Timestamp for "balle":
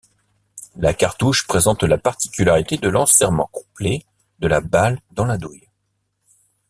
4.59-4.99